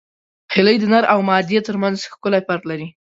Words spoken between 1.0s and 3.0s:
او مادې ترمنځ ښکلی فرق لري